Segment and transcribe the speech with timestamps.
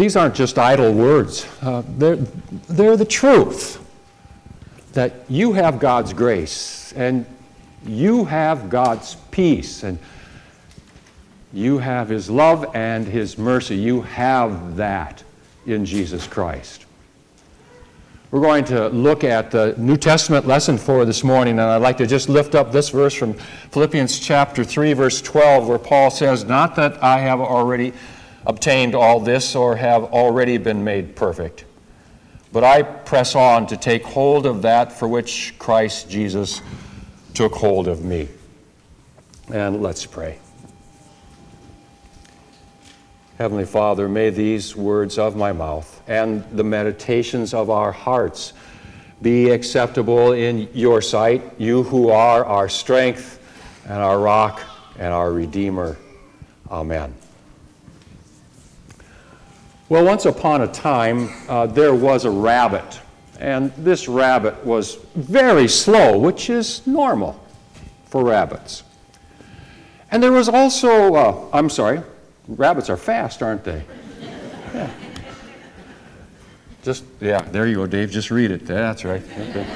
[0.00, 3.78] these aren't just idle words, uh, they're, they're the truth
[4.92, 7.26] that you have God's grace and
[7.86, 9.98] you have God's peace and
[11.52, 13.76] you have His love and His mercy.
[13.76, 15.22] You have that
[15.66, 16.86] in Jesus Christ.
[18.30, 21.96] We're going to look at the New Testament lesson for this morning, and I'd like
[21.96, 26.44] to just lift up this verse from Philippians chapter 3, verse 12, where Paul says,
[26.44, 27.92] Not that I have already
[28.46, 31.64] obtained all this or have already been made perfect,
[32.52, 36.60] but I press on to take hold of that for which Christ Jesus
[37.34, 38.28] took hold of me.
[39.52, 40.38] And let's pray.
[43.38, 48.52] Heavenly Father, may these words of my mouth and the meditations of our hearts
[49.22, 53.38] be acceptable in your sight, you who are our strength
[53.84, 54.62] and our rock
[54.98, 55.96] and our Redeemer.
[56.70, 57.14] Amen.
[59.90, 63.00] Well, once upon a time, uh, there was a rabbit,
[63.40, 67.44] and this rabbit was very slow, which is normal
[68.06, 68.84] for rabbits.
[70.12, 72.02] And there was also, uh, I'm sorry,
[72.46, 73.82] Rabbits are fast, aren't they?
[74.72, 74.90] Yeah.
[76.84, 78.12] Just, yeah, there you go, Dave.
[78.12, 78.66] Just read it.
[78.66, 79.22] That's right.
[79.38, 79.66] Okay.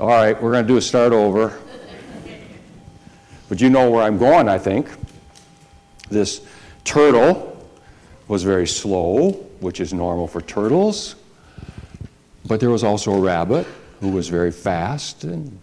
[0.00, 1.56] All right, we're going to do a start over.
[3.48, 4.88] But you know where I'm going, I think.
[6.10, 6.44] This
[6.82, 7.51] turtle
[8.28, 11.16] was very slow, which is normal for turtles.
[12.46, 13.66] But there was also a rabbit
[14.00, 15.58] who was very fast, and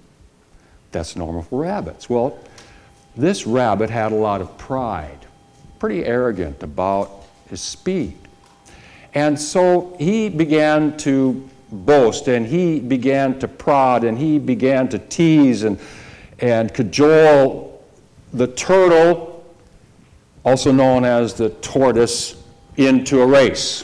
[0.91, 2.09] that's normal for rabbits.
[2.09, 2.39] Well,
[3.15, 5.25] this rabbit had a lot of pride,
[5.77, 8.17] pretty arrogant about his speed.
[9.13, 14.99] And so he began to boast and he began to prod and he began to
[14.99, 15.79] tease and,
[16.39, 17.83] and cajole
[18.33, 19.43] the turtle,
[20.45, 22.38] also known as the tortoise,
[22.79, 23.83] into a race.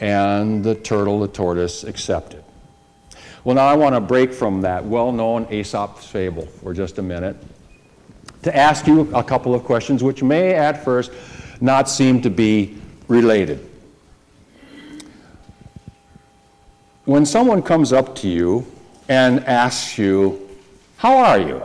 [0.00, 2.44] And the turtle, the tortoise, accepted.
[3.42, 7.02] Well, now I want to break from that well known Aesop's fable for just a
[7.02, 7.36] minute
[8.42, 11.10] to ask you a couple of questions which may at first
[11.60, 12.76] not seem to be
[13.08, 13.68] related.
[17.06, 18.66] When someone comes up to you
[19.08, 20.48] and asks you,
[20.98, 21.62] How are you?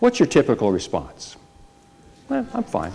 [0.00, 1.36] What's your typical response?
[2.28, 2.92] I'm fine.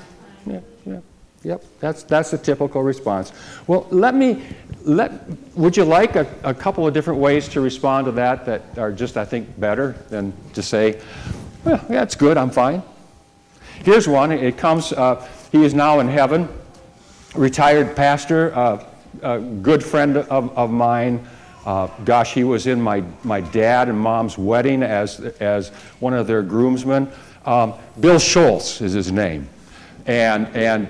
[1.43, 3.31] Yep, that's, that's the typical response.
[3.65, 4.43] Well, let me,
[4.81, 5.11] let,
[5.55, 8.91] would you like a, a couple of different ways to respond to that that are
[8.91, 10.99] just, I think, better than to say,
[11.63, 12.83] well, it's good, I'm fine.
[13.83, 14.33] Here's one.
[14.33, 16.49] It comes, uh, he is now in heaven,
[17.35, 18.85] retired pastor, uh,
[19.21, 21.25] a good friend of, of mine.
[21.65, 25.69] Uh, gosh, he was in my, my dad and mom's wedding as, as
[25.99, 27.09] one of their groomsmen.
[27.45, 29.47] Um, Bill Schultz is his name.
[30.05, 30.89] And, and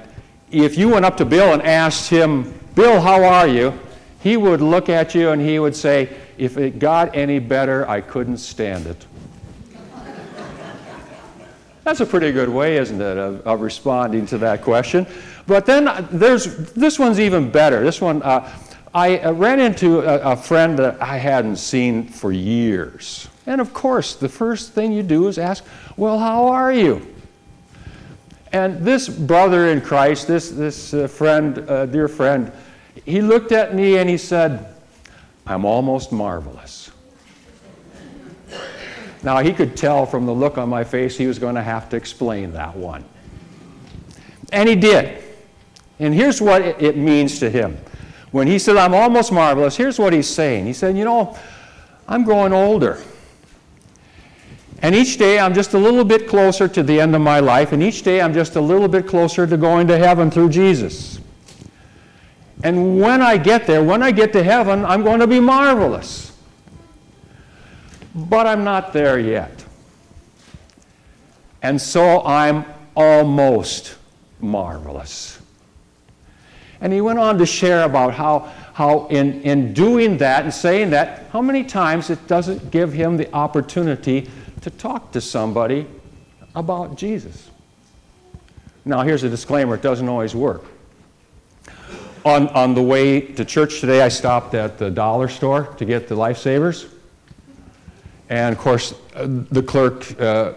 [0.51, 3.77] if you went up to Bill and asked him, Bill, how are you?
[4.21, 8.01] He would look at you and he would say, If it got any better, I
[8.01, 9.05] couldn't stand it.
[11.83, 15.07] That's a pretty good way, isn't it, of, of, responding to that question?
[15.47, 17.83] But then uh, there's this one's even better.
[17.83, 18.47] This one, uh,
[18.93, 23.27] I uh, ran into a, a friend that I hadn't seen for years.
[23.47, 25.65] And of course, the first thing you do is ask,
[25.97, 27.07] Well, how are you?
[28.51, 32.51] And this brother in Christ, this, this uh, friend, uh, dear friend,
[33.05, 34.75] he looked at me and he said,
[35.45, 36.91] I'm almost marvelous.
[39.21, 41.89] Now, he could tell from the look on my face he was going to have
[41.89, 43.03] to explain that one.
[44.51, 45.23] And he did.
[45.99, 47.77] And here's what it means to him.
[48.31, 50.65] When he said, I'm almost marvelous, here's what he's saying.
[50.65, 51.37] He said, You know,
[52.07, 53.01] I'm growing older.
[54.81, 57.73] And each day I'm just a little bit closer to the end of my life,
[57.73, 61.19] and each day I'm just a little bit closer to going to heaven through Jesus.
[62.63, 66.31] And when I get there, when I get to heaven, I'm going to be marvelous.
[68.15, 69.65] But I'm not there yet.
[71.61, 72.65] And so I'm
[72.95, 73.95] almost
[74.39, 75.39] marvelous.
[76.81, 80.89] And he went on to share about how, how in, in doing that and saying
[80.91, 84.29] that, how many times it doesn't give him the opportunity
[84.61, 85.87] to talk to somebody
[86.55, 87.49] about Jesus.
[88.85, 90.63] Now, here's a disclaimer it doesn't always work.
[92.25, 96.07] On, on the way to church today, I stopped at the dollar store to get
[96.07, 96.89] the lifesavers.
[98.29, 100.53] And of course, the clerk uh,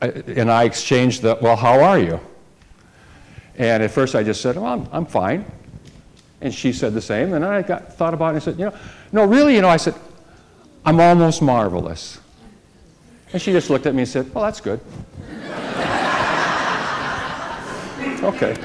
[0.00, 2.20] and I exchanged the, well, how are you?
[3.56, 5.50] And at first I just said, well, I'm, I'm fine.
[6.40, 7.32] And she said the same.
[7.32, 8.76] And I got, thought about it and said, you know,
[9.12, 9.94] no, really, you know, I said,
[10.84, 12.20] I'm almost marvelous.
[13.36, 14.80] And she just looked at me and said, Well, that's good.
[18.22, 18.56] Okay.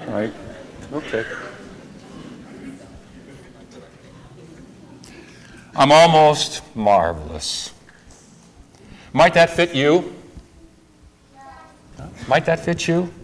[0.00, 0.34] All right.
[0.92, 1.24] Okay.
[5.76, 7.72] I'm almost marvelous.
[9.12, 10.12] Might that fit you?
[12.26, 13.14] Might that fit you?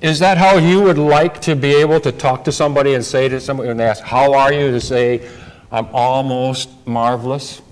[0.00, 3.28] Is that how you would like to be able to talk to somebody and say
[3.28, 4.72] to somebody and ask, How are you?
[4.72, 5.30] to say,
[5.70, 7.62] I'm almost marvelous?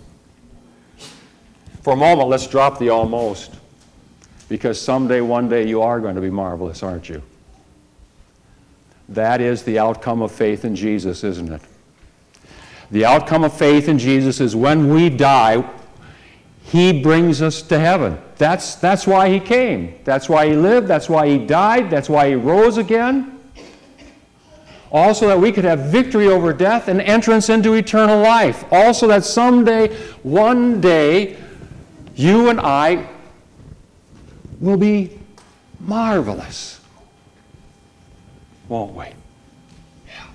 [1.82, 3.54] For a moment, let's drop the almost.
[4.48, 7.22] Because someday, one day, you are going to be marvelous, aren't you?
[9.08, 11.62] That is the outcome of faith in Jesus, isn't it?
[12.90, 15.64] The outcome of faith in Jesus is when we die,
[16.64, 18.20] He brings us to heaven.
[18.36, 19.98] That's, that's why He came.
[20.04, 20.88] That's why He lived.
[20.88, 21.88] That's why He died.
[21.88, 23.38] That's why He rose again.
[24.92, 28.64] Also, that we could have victory over death and entrance into eternal life.
[28.72, 29.94] Also, that someday,
[30.24, 31.36] one day,
[32.20, 33.08] you and I
[34.60, 35.18] will be
[35.80, 36.80] marvelous.
[38.68, 39.06] Won't we?
[40.06, 40.26] Yeah.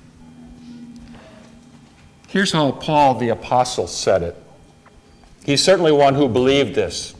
[2.27, 4.35] Here's how Paul the Apostle said it.
[5.45, 7.13] He's certainly one who believed this.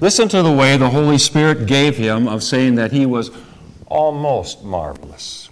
[0.00, 3.30] Listen to the way the Holy Spirit gave him of saying that he was
[3.86, 5.48] almost marvelous.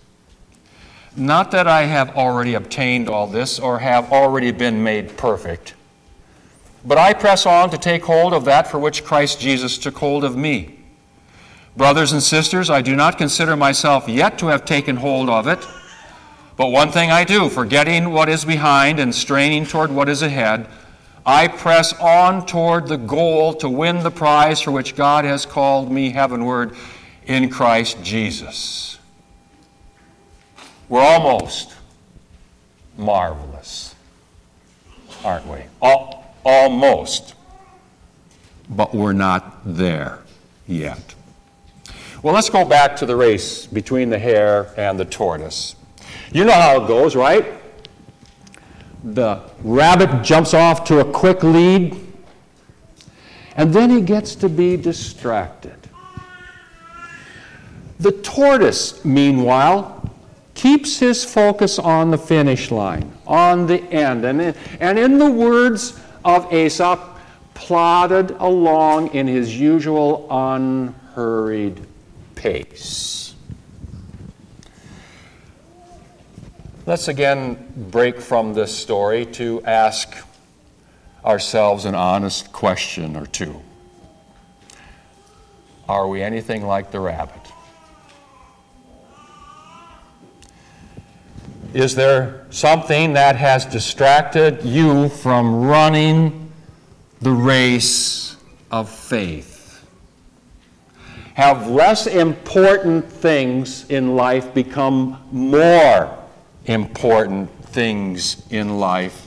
[1.16, 5.74] Not that I have already obtained all this or have already been made perfect,
[6.84, 10.24] but I press on to take hold of that for which Christ Jesus took hold
[10.24, 10.78] of me.
[11.76, 15.66] Brothers and sisters, I do not consider myself yet to have taken hold of it,
[16.56, 20.68] but one thing I do, forgetting what is behind and straining toward what is ahead,
[21.26, 25.90] I press on toward the goal to win the prize for which God has called
[25.90, 26.76] me heavenward
[27.26, 28.98] in Christ Jesus.
[30.88, 31.74] We're almost
[32.96, 33.94] marvelous,
[35.24, 35.62] aren't we?
[36.44, 37.34] Almost.
[38.68, 40.20] But we're not there
[40.66, 41.14] yet.
[42.22, 45.76] Well, let's go back to the race between the hare and the tortoise.
[46.32, 47.44] You know how it goes, right?
[49.04, 52.00] The rabbit jumps off to a quick lead,
[53.56, 55.76] and then he gets to be distracted.
[58.00, 60.10] The tortoise, meanwhile,
[60.54, 64.24] keeps his focus on the finish line, on the end.
[64.24, 67.18] And in, and in the words of Aesop,
[67.54, 71.80] plodded along in his usual unhurried
[72.34, 73.34] pace.
[76.86, 80.14] Let's again break from this story to ask
[81.24, 83.62] ourselves an honest question or two.
[85.88, 87.43] Are we anything like the rabbit?
[91.74, 96.52] Is there something that has distracted you from running
[97.20, 98.36] the race
[98.70, 99.84] of faith?
[101.34, 106.16] Have less important things in life become more
[106.66, 109.26] important things in life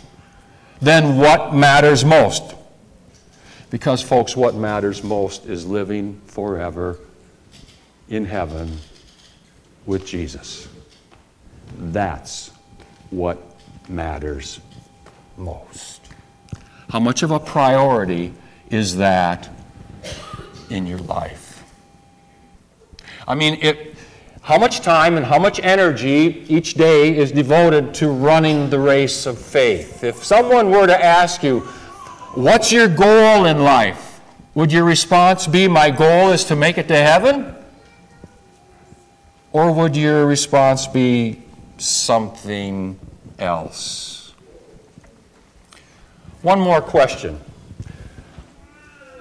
[0.82, 2.56] than what matters most?
[3.70, 6.98] Because, folks, what matters most is living forever
[8.08, 8.78] in heaven
[9.86, 10.70] with Jesus.
[11.76, 12.52] That's
[13.10, 13.42] what
[13.90, 14.60] matters
[15.38, 16.02] most.
[16.90, 18.34] How much of a priority
[18.70, 19.50] is that
[20.70, 21.64] in your life?
[23.28, 23.96] I mean, it,
[24.42, 29.26] how much time and how much energy each day is devoted to running the race
[29.26, 30.04] of faith?
[30.04, 31.68] If someone were to ask you,
[32.38, 34.22] What's your goal in life?
[34.54, 37.56] Would your response be, My goal is to make it to heaven?
[39.52, 41.42] Or would your response be,
[41.78, 43.00] something
[43.40, 44.34] else.
[46.42, 47.40] One more question,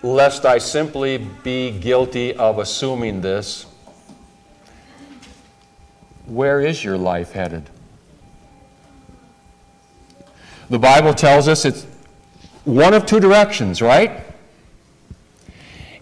[0.03, 3.67] lest I simply be guilty of assuming this.
[6.27, 7.71] Where is your life headed?
[10.69, 11.87] The Bible tells us it's
[12.65, 14.25] one of two directions, right?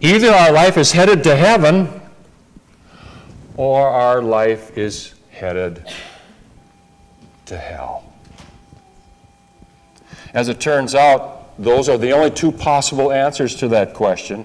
[0.01, 2.01] Either our life is headed to heaven
[3.57, 5.85] or our life is headed
[7.47, 8.05] to hell.
[10.33, 14.45] As it turns out, those are the only two possible answers to that question.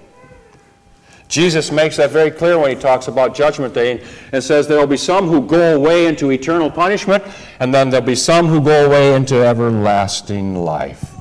[1.28, 4.88] Jesus makes that very clear when he talks about Judgment Day and says there will
[4.88, 7.24] be some who go away into eternal punishment,
[7.60, 11.16] and then there'll be some who go away into everlasting life.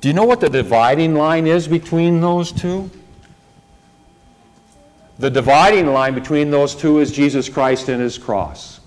[0.00, 2.90] Do you know what the dividing line is between those two?
[5.18, 8.80] The dividing line between those two is Jesus Christ and his cross.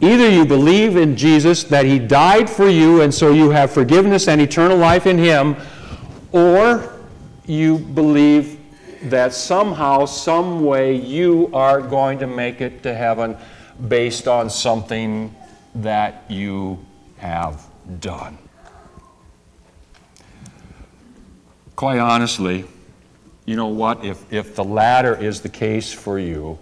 [0.00, 4.28] Either you believe in Jesus that he died for you and so you have forgiveness
[4.28, 5.56] and eternal life in him,
[6.32, 6.96] or
[7.46, 8.58] you believe
[9.04, 13.36] that somehow, some way, you are going to make it to heaven
[13.88, 15.34] based on something
[15.74, 16.78] that you
[17.18, 17.66] have
[18.00, 18.38] done.
[21.76, 22.64] Quite honestly,
[23.50, 24.04] you know what?
[24.04, 26.56] If, if the latter is the case for you,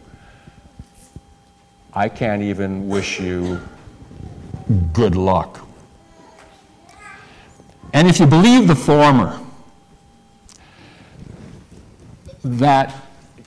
[1.93, 3.61] I can't even wish you
[4.95, 5.69] good luck.
[7.93, 9.39] And if you believe the former,
[12.43, 12.95] that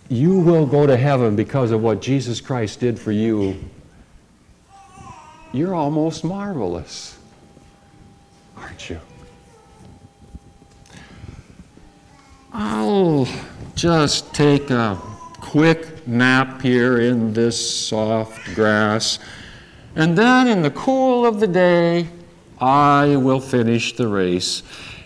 [0.07, 3.60] you will go to heaven because of what Jesus Christ did for you,
[5.51, 7.17] you're almost marvelous,
[8.55, 9.00] aren't you?
[12.53, 13.29] I'll
[13.75, 15.00] just take a
[15.39, 19.20] quick nap here in this soft grass,
[19.96, 22.10] and then in the cool of the day,
[22.60, 24.63] I will finish the race.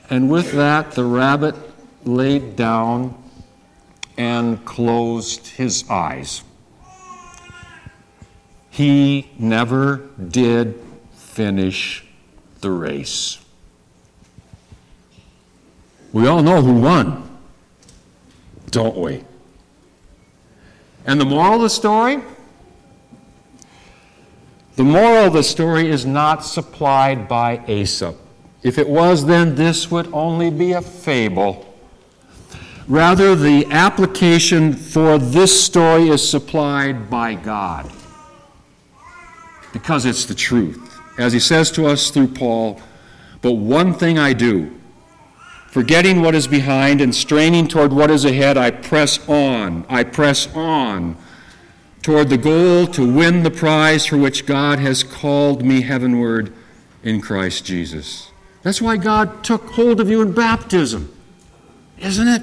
[0.10, 1.56] And with that, the rabbit
[2.04, 3.16] laid down
[4.18, 6.44] and closed his eyes.
[8.72, 9.98] He never
[10.30, 10.80] did
[11.14, 12.04] finish
[12.62, 13.38] the race.
[16.12, 17.35] We all know who won,
[18.72, 19.24] don't we?
[21.06, 22.22] And the moral of the story?
[24.76, 28.18] The moral of the story is not supplied by Aesop.
[28.64, 31.74] If it was, then this would only be a fable.
[32.88, 37.92] Rather, the application for this story is supplied by God
[39.72, 41.00] because it's the truth.
[41.18, 42.82] As he says to us through Paul,
[43.42, 44.76] but one thing I do,
[45.76, 50.48] forgetting what is behind and straining toward what is ahead, I press on, I press
[50.56, 51.18] on
[52.02, 56.54] toward the goal to win the prize for which God has called me heavenward
[57.04, 58.32] in Christ Jesus.
[58.64, 61.14] That's why God took hold of you in baptism,
[61.98, 62.42] isn't it?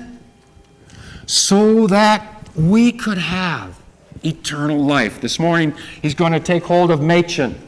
[1.25, 3.81] So that we could have
[4.23, 5.23] eternal life.
[5.23, 5.73] This morning,
[6.03, 7.59] He's going to take hold of Machen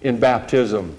[0.00, 0.96] in baptism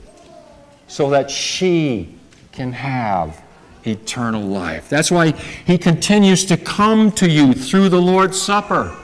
[0.85, 2.14] so that she
[2.55, 3.43] can have
[3.85, 4.89] eternal life.
[4.89, 8.95] That's why He continues to come to you through the Lord's Supper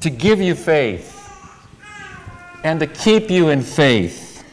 [0.00, 1.14] to give you faith
[2.62, 4.44] and to keep you in faith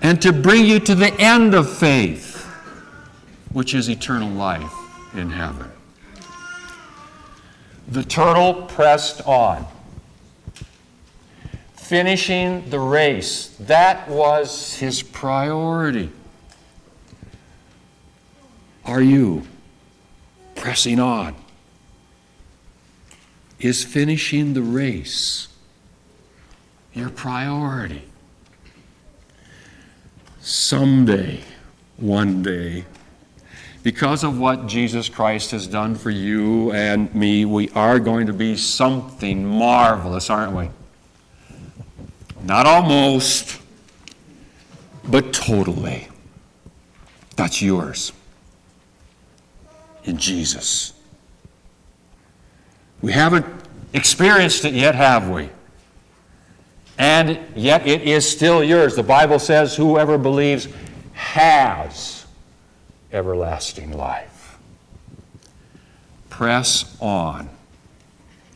[0.00, 2.44] and to bring you to the end of faith,
[3.52, 4.72] which is eternal life
[5.14, 5.70] in heaven.
[7.88, 9.66] The turtle pressed on,
[11.92, 13.48] finishing the race.
[13.60, 16.10] That was his priority.
[18.86, 19.46] Are you
[20.54, 21.34] pressing on?
[23.60, 25.48] Is finishing the race
[26.94, 28.04] your priority?
[30.40, 31.40] Someday,
[31.98, 32.86] one day,
[33.82, 38.32] because of what Jesus Christ has done for you and me, we are going to
[38.32, 40.70] be something marvelous, aren't we?
[42.44, 43.60] Not almost,
[45.04, 46.08] but totally.
[47.36, 48.12] That's yours
[50.04, 50.92] in Jesus.
[53.00, 53.46] We haven't
[53.92, 55.50] experienced it yet, have we?
[56.98, 58.94] And yet it is still yours.
[58.94, 60.68] The Bible says, whoever believes
[61.12, 62.26] has
[63.12, 64.58] everlasting life.
[66.28, 67.48] Press on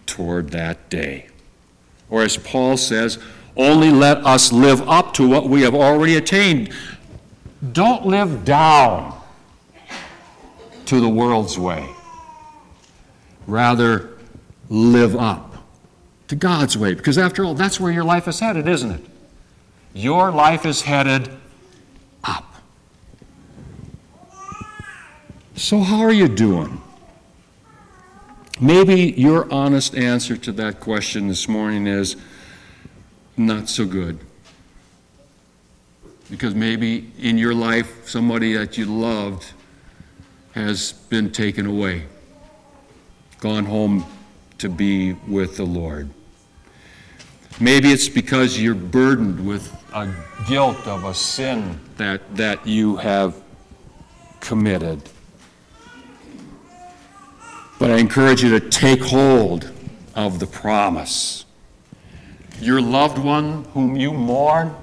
[0.07, 1.29] toward that day.
[2.09, 3.19] Or as Paul says,
[3.57, 6.73] only let us live up to what we have already attained.
[7.73, 9.19] Don't live down
[10.87, 11.89] to the world's way.
[13.47, 14.11] Rather,
[14.69, 15.65] live up
[16.29, 16.95] to God's way.
[16.95, 19.05] Because after all, that's where your life is headed, isn't it?
[19.95, 21.31] Your life is headed
[22.25, 22.55] up.
[25.55, 26.83] So, how are you doing?
[28.61, 32.17] Maybe your honest answer to that question this morning is
[33.37, 34.19] not so good.
[36.31, 39.53] Because maybe in your life, somebody that you loved
[40.53, 42.05] has been taken away,
[43.41, 44.05] gone home
[44.59, 46.11] to be with the Lord.
[47.59, 50.13] Maybe it's because you're burdened with a
[50.47, 53.43] guilt of a sin that, that you have
[54.41, 55.01] committed.
[57.79, 59.73] But I encourage you to take hold
[60.15, 61.46] of the promise.
[62.61, 64.75] Your loved one whom you mourn,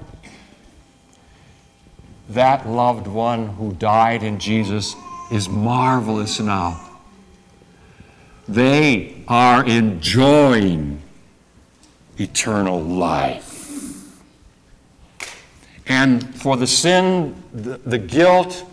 [2.29, 4.95] that loved one who died in Jesus
[5.31, 6.79] is marvelous now.
[8.47, 11.01] They are enjoying
[12.17, 13.51] eternal life.
[15.87, 18.65] And for the sin, the, the guilt,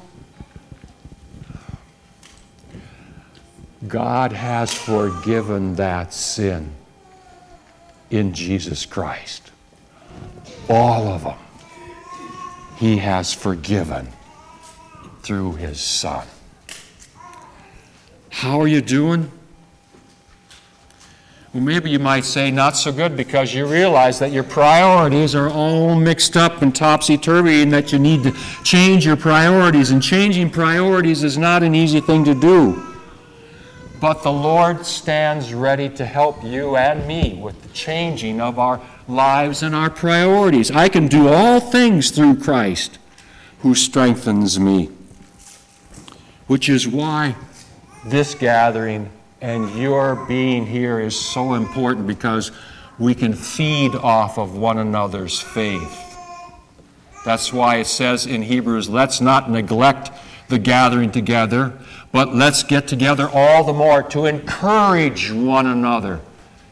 [3.89, 6.75] God has forgiven that sin
[8.11, 9.51] in Jesus Christ.
[10.69, 11.39] All of them.
[12.77, 14.09] He has forgiven
[15.23, 16.27] through His Son.
[18.31, 19.31] How are you doing?
[21.53, 25.51] Well, maybe you might say not so good because you realize that your priorities are
[25.51, 29.91] all mixed up and topsy turvy and that you need to change your priorities.
[29.91, 32.90] And changing priorities is not an easy thing to do.
[34.01, 38.81] But the Lord stands ready to help you and me with the changing of our
[39.07, 40.71] lives and our priorities.
[40.71, 42.99] I can do all things through Christ
[43.61, 44.89] who strengthens me.
[46.47, 47.37] Which is why
[48.07, 49.11] this gathering
[49.43, 52.53] and your being here is so important because
[52.99, 56.07] we can feed off of one another's faith.
[57.25, 60.11] That's why it says in Hebrews, let's not neglect
[60.49, 61.79] the gathering together,
[62.13, 66.21] but let's get together all the more to encourage one another,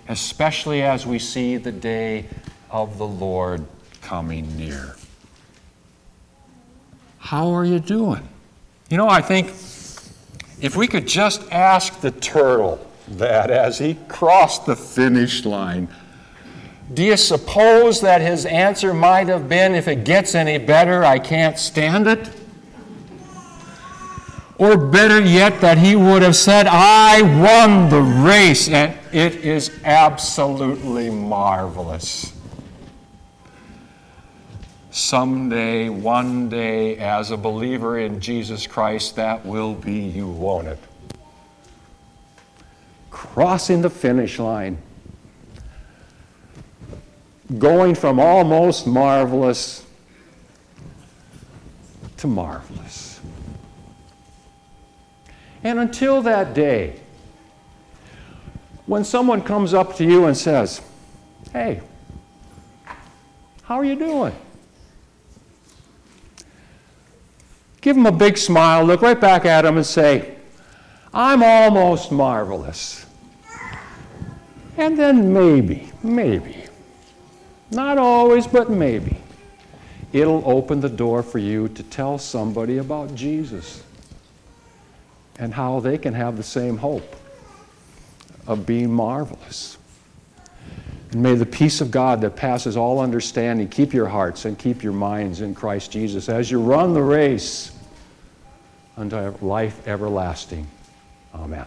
[0.08, 2.26] especially as we see the day
[2.70, 3.64] of the Lord
[4.02, 4.96] coming near.
[7.18, 8.26] How are you doing?
[8.90, 9.48] You know, I think
[10.60, 15.88] if we could just ask the turtle that as he crossed the finish line,
[16.92, 21.18] do you suppose that his answer might have been, if it gets any better, I
[21.18, 22.30] can't stand it?
[24.58, 29.70] Or better yet, that he would have said, I won the race, and it is
[29.84, 32.32] absolutely marvelous.
[34.90, 40.78] Someday, one day, as a believer in Jesus Christ, that will be you, won't it?
[43.10, 44.76] Crossing the finish line.
[47.58, 49.86] Going from almost marvelous
[52.16, 53.07] to marvelous.
[55.68, 56.98] And until that day,
[58.86, 60.80] when someone comes up to you and says,
[61.52, 61.82] Hey,
[63.64, 64.34] how are you doing?
[67.82, 70.36] Give them a big smile, look right back at them, and say,
[71.12, 73.04] I'm almost marvelous.
[74.78, 76.64] And then maybe, maybe,
[77.70, 79.18] not always, but maybe,
[80.14, 83.82] it'll open the door for you to tell somebody about Jesus
[85.38, 87.16] and how they can have the same hope
[88.46, 89.78] of being marvelous.
[91.12, 94.82] And may the peace of God that passes all understanding keep your hearts and keep
[94.82, 97.72] your minds in Christ Jesus as you run the race
[98.96, 100.66] unto life everlasting.
[101.34, 101.64] Amen.